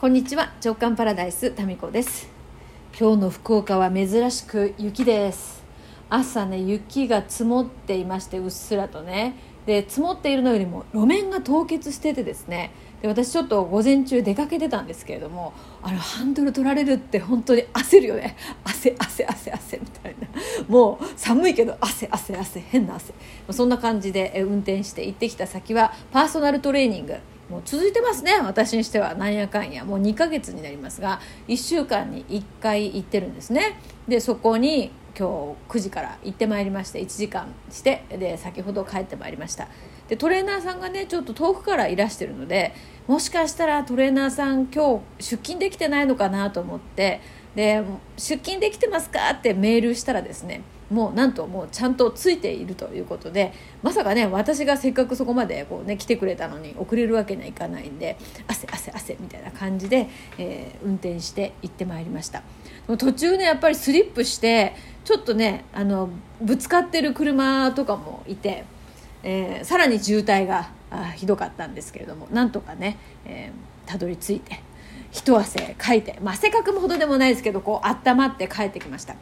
[0.00, 2.28] こんにちは直感パラダイスタミコです。
[2.96, 5.64] 今日の福岡は珍しく雪です。
[6.08, 9.34] 朝ね雪が積もっていましてうっすらとね。
[9.66, 12.70] で積もっているのよりも路面が凍結しててですね。
[13.02, 15.52] で私ちょっと午前中出かけてたんですけれども
[15.82, 18.36] あのハンドル取られるって本当に焦るよね。
[18.62, 20.28] 汗汗汗汗みたいな。
[20.68, 23.14] もう寒いけど汗汗汗変な汗。
[23.50, 27.16] そんな感じで運転して行ってきた先はパーソナルトレーニング。
[27.48, 29.14] もう続いてますね私にしては。
[29.14, 29.84] なんやかんや。
[29.84, 33.80] もう2ヶ月になりますが1週間に1回行ってるんですね。
[34.06, 39.68] でそこに今日9時から行ってまいりまして1時間してで先ほど帰ってまいりました。
[40.08, 42.74] でトレーナーさんがねちょっと遠くからいらしてるので
[43.06, 47.20] もしかしたらトレーナーさん今日出勤できてないのかなと思って
[47.54, 47.82] で
[48.16, 53.52] 出勤できてますかってメールしたらですねもうなんともうちゃんとついているということで
[53.82, 58.16] まさかね私がせっかくそこまでこう、ね、来てくれたのに遅れるわけにはいかないんで
[58.46, 62.42] 汗汗汗みたいな感じで、えー、運転して行ってまいりました。
[62.96, 66.08] 途中ねやっぱりスリップしてちょっとねあの
[66.40, 68.64] ぶつかってる車とかもいて、
[69.22, 74.62] えー、さらに渋滞があひどかったんですけれどもなんとかね、えー、たどり着いて
[75.10, 79.16] 一汗かいて、まあ、汗かくほどでもないですけどこう温まって帰ってきました。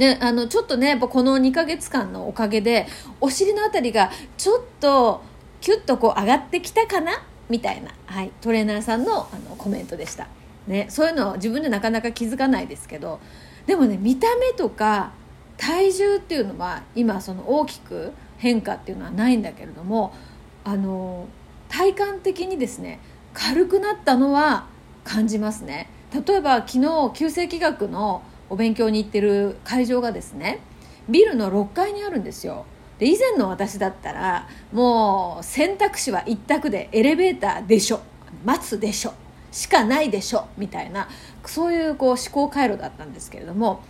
[0.00, 2.86] であのちょっとねやっぱこの2ヶ月間のおかげで
[3.20, 5.22] お尻の辺りがちょっと
[5.60, 7.22] キュッとこう上がってきたかな？
[7.50, 10.26] みたいな、はい、トレーナーさんのあのコメントでした、
[10.66, 13.20] ね、そういうの自分でなかなか気づかないですけど。
[13.66, 15.12] でもね見た目とか
[15.56, 20.14] 体重っていうのは今その大きく変化っていうのはないんだけれども
[20.64, 21.28] あの
[21.68, 23.00] 体感的にですね
[23.34, 24.66] 軽くなったのは
[25.04, 25.88] 感じますね。
[26.12, 30.58] 例えば昨日急性気学のお勉強に行ってる会場がですね
[31.08, 32.66] ビルの6階にあるんですよ。
[32.98, 38.00] で以前の私だったらもう選択肢は一択でエレベーターでしょ。
[38.44, 39.14] 待つでしょ。
[39.50, 40.46] しかないでしょ。
[40.58, 41.08] みたいな
[41.46, 43.82] そういうこう思考回路だったんですけれども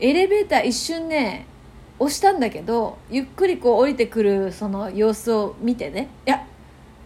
[0.00, 1.46] エレベーター一瞬ね
[1.98, 6.44] 押したんだけどゆっくりこう降りてくるその様子を見てねいや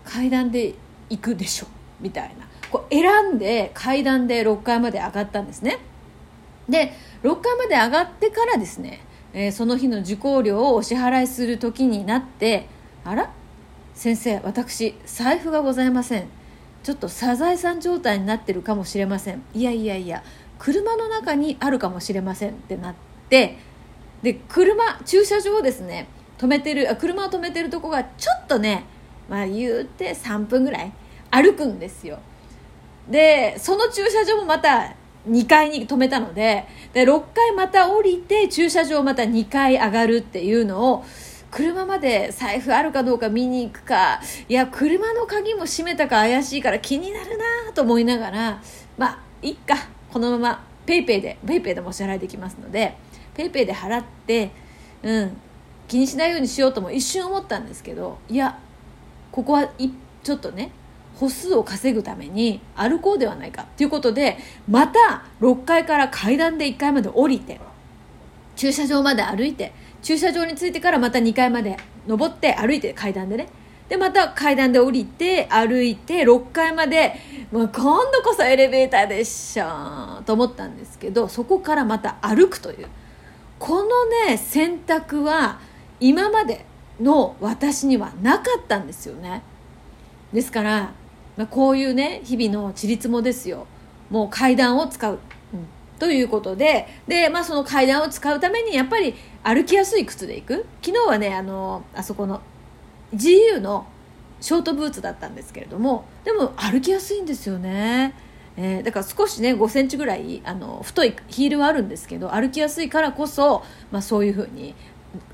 [0.05, 0.75] 階段で
[1.11, 1.67] 行くでしょ。
[2.01, 2.47] みたいな。
[2.71, 5.79] こう選んで階段で6階まで上がったんですね。
[6.71, 9.01] で6階まで上がってからですね、
[9.35, 12.67] えー、その日の受講料をお支払いする時になって
[13.05, 13.31] あら？
[13.95, 16.29] 先生私財布がございません。
[16.83, 19.43] ちょっとサザエさん状態になってるかもしれません。
[19.53, 20.23] いやいやいや
[20.59, 22.51] 車の中にあるかもしれません。
[22.51, 22.95] ってなっ
[23.29, 23.59] て
[24.23, 26.07] で車駐車場をですね
[26.39, 28.85] 止めてるあ車を止めてるとこがちょっとね
[29.29, 30.93] まあ言うて3分ぐらい
[31.31, 32.19] 歩くんですよ。
[33.11, 34.95] でその駐車場もまた
[35.29, 41.05] 2階に止めたのでで6階また降りて駐車場また2階上がるっていうのを
[41.51, 48.63] 車まで財布あるかどうか見に行くかいや車の鍵も閉めたか怪しいから気になるなと思いながら
[48.97, 49.75] まあいっか
[50.13, 52.97] このまま PayPay で PayPay でもお支払いできますので
[53.35, 54.53] PayPay で払って
[55.03, 55.37] うん
[55.89, 58.59] 気にしないようにしようとも一瞬思ったんですけどいや
[59.33, 59.91] ここはい
[60.23, 60.71] ちょっとね
[61.21, 67.61] 歩数を稼ぐために歩こうではないかということでまた6階から階段で1階まで降りて
[68.57, 71.77] 駐車場まで歩いて駐車場に着いてからまた2階まで
[72.07, 73.49] 登って歩いて階段でね。
[73.91, 77.17] でまた階段で降りて歩いて6階まで
[77.51, 82.89] もう今度こそエレベーターでしょと思ったんですけどそこからまた歩くという。
[83.59, 85.61] このね選択は
[85.99, 86.65] 今まで
[86.99, 89.43] の私にはなかったんですよね。
[90.33, 90.93] ですから
[91.37, 93.67] まあ、こういうね日々のちりつもですよ。
[94.11, 95.67] もう階段を使う、うん、
[95.99, 99.15] ということでで、まあ、その階段を使うためにやっぱり
[99.45, 100.67] 歩きやすい靴で行く。
[100.83, 102.41] 昨日はねあのあそこの
[103.15, 103.87] GU の
[104.41, 108.15] ショートブーツだったんですけれどもでも歩きやすいんですよね、
[108.57, 114.75] えー、だから少しね5センチぐらいあの太いヒールはあるんですけど歩きやすいからこそ、まあ、そういうふうに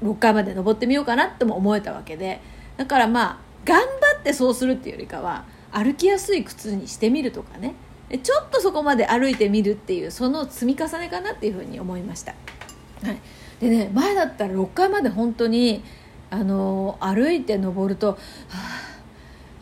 [0.02, 2.40] 6階まで登ってみようかなとも思えたわけで。
[2.76, 3.84] だからまあ頑張
[4.20, 7.74] ってそうするっていうよりかは歩きやすい靴にしてみるとかね。
[8.22, 12.36] ちょっとそこまで歩いてみるっていうその積み重ねかなっていうふうに思いました、
[13.02, 13.18] はい、
[13.58, 15.82] でね前だったら6階まで本当に
[16.30, 18.12] あの歩いて登ると
[18.48, 18.58] 「は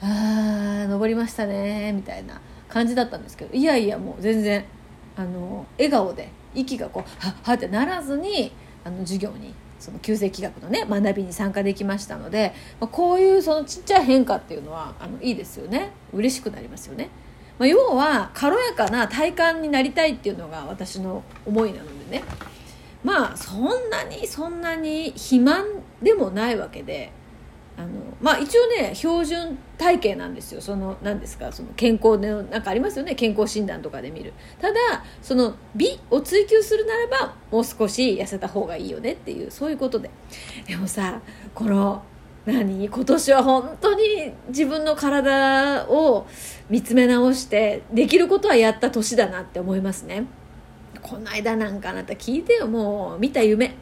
[0.02, 4.64] ああ登りましたね」みたいな感じだったんですけどいやいやもう全然
[5.16, 8.52] あの笑顔で息がこうはっはってならずに
[8.84, 15.90] あの授業にその旧世紀学のね学びに参加できましたので、まあ、こういうそのちっちゃい変化っていうのはあのいいですよね。
[16.12, 17.10] 嬉しくなりますよね、
[17.58, 22.24] まあ、要は軽やかな体感になりたいっていうのが私の思いなのでね。
[23.02, 25.66] まあそんなにそんなに肥満
[26.02, 27.12] でもないわけで
[27.76, 27.88] あの
[28.20, 30.60] まあ一応ね標準体型なんですよ。
[30.60, 33.14] その何ですかその健康でなんかありますよね。
[33.14, 34.32] 健康診断とかで見る。
[34.60, 34.78] ただ
[35.20, 40.10] その美を追求するならばもう少し痩せた方がいいよねっていうそういうことで。
[40.68, 41.20] でもさ
[41.54, 42.02] この
[42.46, 42.84] 何？
[42.88, 46.26] 今年は本当に自分の体を
[46.70, 50.26] 見つめ直してできることはやった年だなって思いますね。
[51.02, 53.18] この間なんかあなた聞いてよもう。
[53.18, 53.74] 見た夢。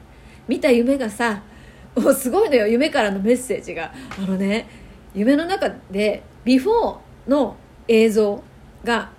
[0.48, 1.42] 見た夢がさ
[1.96, 3.92] もうすごいのよ夢からのメッセージが。
[4.18, 4.68] あのね
[5.14, 7.56] 夢の中でビフォーの
[7.86, 8.42] 映像
[8.84, 9.10] が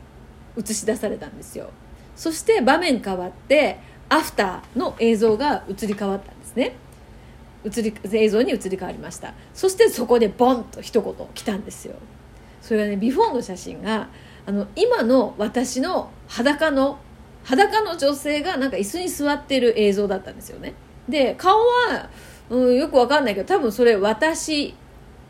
[0.57, 1.69] 映し出されたんですよ。
[2.15, 3.79] そして場面変わって
[4.09, 6.75] アフターの映像が移り変わったんですね。
[7.65, 9.33] 移り映像に移り変わりました。
[9.53, 11.95] そしてそこでボンと一言来たんですよ。
[12.61, 14.09] それがねビフォーの写真が
[14.45, 16.99] あの今の私の裸の
[17.43, 20.73] 裸の女性がなんか椅子に座ってる映像だったんですよね。
[21.07, 22.09] で顔は、
[22.49, 24.73] うん、よくわかんないけど多分それ私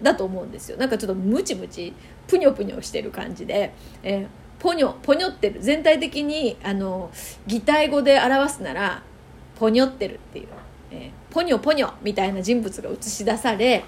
[0.01, 0.77] だと思うんですよ。
[0.77, 1.93] なんかちょっとムチムチ
[2.27, 3.73] プニョプニョしてる感じで、
[4.03, 4.27] えー、
[4.59, 5.61] ポニョポニョってる。
[5.61, 7.11] 全体的にあの
[7.47, 9.03] 擬態語で表すなら
[9.55, 10.47] ポニョってるっていう、
[10.91, 13.83] えー、ポニョポニョみたいな人物が映し出され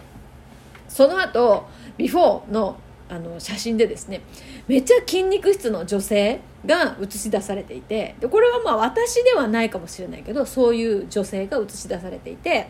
[0.88, 1.68] その後
[1.98, 2.78] ビフォーの
[3.08, 4.22] あの写真でですね
[4.68, 12.70] めっちゃ筋肉質の女性が映し出されていてでこれはまあ私ではないかもしれないけどそういう女性が映し出されていて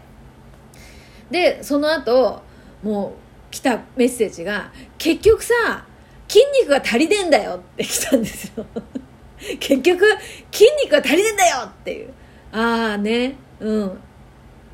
[1.31, 2.41] でその後
[2.83, 5.85] もう来たメッセージが「結局さ
[6.27, 8.65] 筋肉が足りねえんだよ」って来たんですよ。
[9.59, 10.03] 結局
[10.51, 12.09] 筋肉が足りねえんだよっていう。
[12.51, 13.99] ああねうん。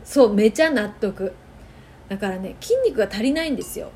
[0.03, 1.33] そうめちゃ納得。
[2.09, 3.91] だからね筋肉が足りないんですよ。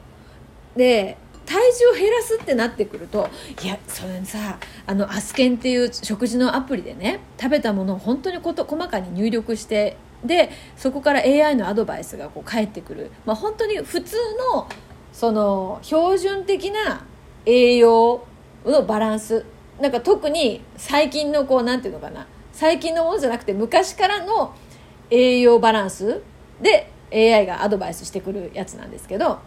[0.75, 3.30] で体重を減らすってなってくると
[3.63, 14.16] いやそれさあのアスケンっていう食事のアプリでね食べたものを本当にこと細かに入力してでそこから AI のアドバイスがこう返ってくる、まあ、本当に普通
[14.54, 14.68] の
[15.13, 17.06] その標準的な
[17.45, 18.25] 栄養
[18.66, 19.45] のバランス。
[19.80, 22.27] なんか特に最近のこうなんていうのかな。
[22.54, 24.56] 最近のものじゃなくて昔からの
[25.10, 26.22] 栄養バランス
[26.62, 29.39] で AI がアドバイスしてくるやつなんですけど。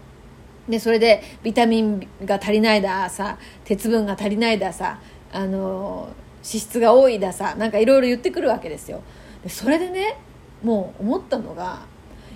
[0.68, 5.00] でそれでビタミンが足りないださ鉄分が足りないださ
[5.32, 6.08] あの
[6.38, 9.02] 脂質が多いださなんかいろいろ言ってくるわけですよ。
[9.42, 10.18] でそれでね
[10.62, 11.80] もう思ったのが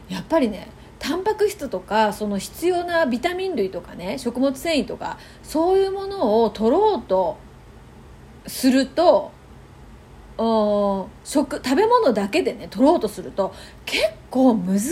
[0.08, 7.38] やっぱりねタンパク質とかその必要なビタミン類とかね食物繊維とかそういうものを取ろうと
[8.46, 9.32] すると
[10.36, 13.54] 食食べ物だけでね取ろうとすると
[13.84, 14.88] 結構難し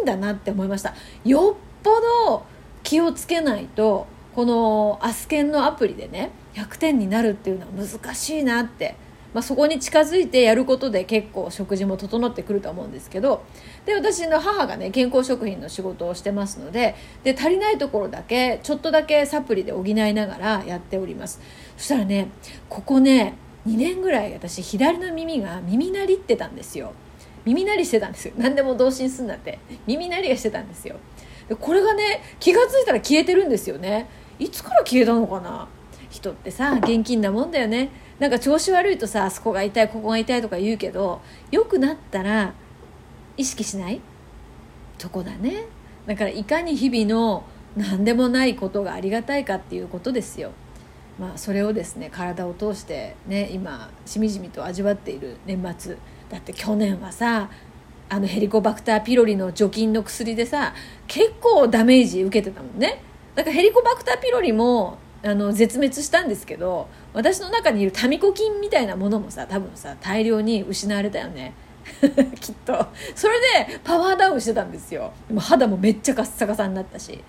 [0.00, 0.94] いんだなって思いました。
[1.24, 1.90] よっぽ
[2.26, 2.44] ど
[2.82, 8.96] 気をつけないとこのアスケンのアプリでね100点になるっていうのは難しいなって、
[9.34, 13.44] まあ、そこに近づいてやることで結構食事も整ってくると思うんですけど
[13.86, 16.94] で私の母がね健康食品の仕事をしてますので
[17.24, 21.40] で足りないところだけちょっとだけサプリで補いながらやっております。
[21.76, 22.28] そしたらね
[22.68, 23.34] ここね
[23.66, 26.92] 2年ぐらい私左の耳が耳鳴りってたんですよ。
[27.44, 28.34] 耳鳴りしてたんですよ。
[28.36, 29.58] 何でも同心すんなって。
[29.86, 30.96] 耳鳴りがしてたんですよ。
[31.60, 34.08] これがね気が付いたら消えてるんですよね。
[34.38, 35.68] いつから消えたのかな？
[36.12, 37.90] 人ってさ現金なもんだよね。
[38.20, 41.20] なんか調子悪いとさあそこが痛いここが痛いとか言うけど
[41.50, 42.52] 良くなったら
[43.36, 44.00] 意識しない？
[44.98, 45.64] とこだね。
[46.06, 47.44] だからいかに日々の
[47.76, 50.52] 何でもないことがありがたいかっていうことですよ。
[51.18, 55.96] まあそれをですね体を通してね今しみじみと味わっている年末。
[56.30, 57.50] だって去年はさ
[58.08, 60.74] あのヘリコバクターピロリの除菌の薬でさ
[61.06, 63.02] 結構ダメージ受けてたもんね。
[63.34, 71.54] だからヘリコバクターピロリもあの絶滅したんですけど私の中にいるタミコ菌みたいなものもさ多分さ大量に失われたよね。
[72.40, 72.86] きっと。
[73.14, 73.34] それ
[73.66, 75.12] でパワーダウンしてたんですよ。
[75.28, 77.22] でも肌もめっちゃカッサカサになったし。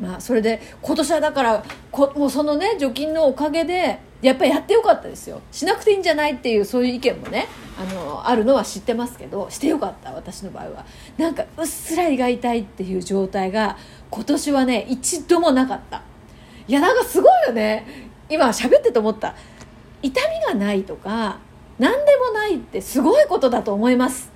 [0.00, 5.40] まあそれで今年はだからこもうそのね除菌のおかげでやっぱりやってよかったですよ。
[5.52, 7.46] しなくていいんじゃないっていうそういう意見もね
[7.78, 10.84] あのあるのは知ってますけどしてよかった私の場合は。
[11.16, 13.76] なんかうっすら胃が痛いっていう状態が
[14.10, 16.02] 今年はね一度もなかった。
[16.66, 17.86] いやなんかすごいよね。
[18.28, 19.34] 今喋ってて思った。
[20.02, 21.38] 痛みがないとか
[21.78, 24.30] 何でもないってすごいことだと思います。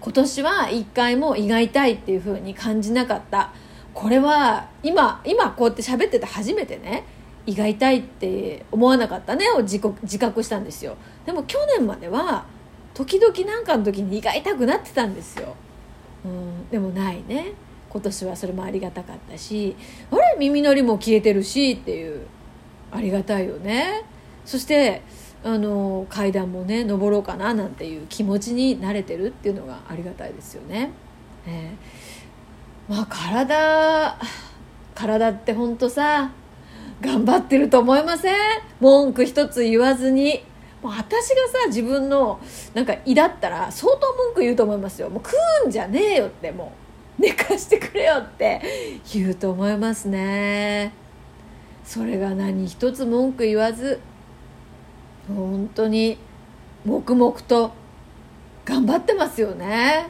[0.00, 3.52] 今年は一回も胃が痛いっていう風に感じなかった。
[3.92, 7.04] これは今今こうやって喋ってて初めてね
[7.46, 9.48] 胃が痛いって思わなかったね。
[9.50, 10.96] を自自覚したんですよ。
[11.26, 12.44] でも去年までは
[12.92, 15.56] 時々なんかの時に胃が痛くなってたんですよ、
[16.24, 17.52] うん、でもないね。
[17.94, 19.74] 今年はそれもありがたかったし
[20.10, 22.26] あれ耳鳴りも消えてるしっていう
[22.90, 24.04] ありがたいよね。
[24.44, 25.00] そして
[25.42, 30.90] あの階段もね登ろうかななんていう気持ちに慣れてるっていうのがありがたいですよね、
[31.46, 34.18] えーまあ体
[34.94, 36.32] 体ってほんとさ
[37.00, 38.34] 頑張ってると思いません？
[38.80, 40.44] 文句一つ言わずに。
[40.82, 42.38] もう私がさ自分の
[42.74, 45.08] なんか胃だったら相当文句言うと思いますよ。
[45.08, 45.34] もう食
[45.64, 46.83] うんじゃねえよってもう。
[47.18, 48.60] 寝かしてくれよって
[49.12, 50.92] 言うと思いますね。
[51.84, 54.00] それが何一つ文句言わず
[55.28, 56.18] 本当に
[56.84, 57.72] 黙々と
[58.64, 60.08] 頑張ってますよね。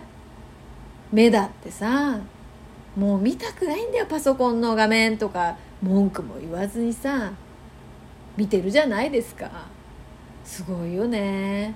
[1.13, 2.19] 目だってさ
[2.97, 5.57] もう見たくないんだよパソコンの画面とか。
[5.83, 7.33] 文句も言わずにさ
[8.39, 9.51] 見てるじゃないですか。
[10.43, 11.75] すごいよね。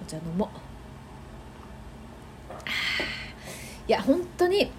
[0.00, 0.48] お茶飲もう。
[3.88, 4.70] いや本当に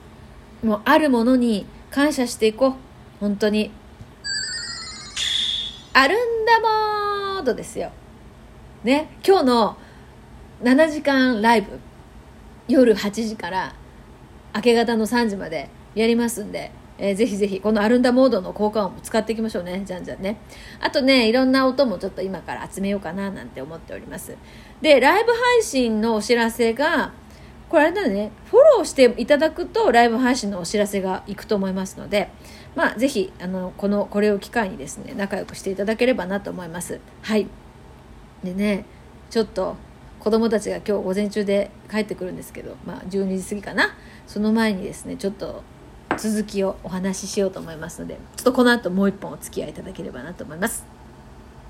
[0.64, 2.74] もうあるものに感謝していこう。
[3.20, 3.72] 本当に。
[5.94, 7.92] アルンダモードですよ。
[8.84, 9.78] ね今日の
[10.64, 11.80] 7時間ライブ。
[12.68, 13.76] 夜8時から
[14.56, 19.84] 明け方の3時までやりますんで、えー、ぜひぜひこのアルンダモードの効果音も使っていきましょうね。
[19.86, 20.38] じゃんじゃんね。
[20.80, 24.38] あとねいろんな音もちょっと今から集めようかななんて思っております。
[24.82, 27.12] でライブ配信のお知らせが
[27.74, 32.30] これあれだねフォローしていただくとライブ配信のお知らせがいくと思いますので
[32.76, 37.00] まあぜひあのこのこれを機会にですね仲良くしていただければなと思います。
[37.24, 37.48] はい。
[38.44, 38.86] でね
[39.32, 39.76] ちょっと
[40.20, 43.96] 子供たちが今日午前中で帰ってくるんですけど、まあ、12時過ぎかな。
[44.28, 45.64] その前にですねちょっと
[46.16, 50.93] 続きをお話ししようと思いますのでちょっとこの後もう一本お付き合いいただければなと思います。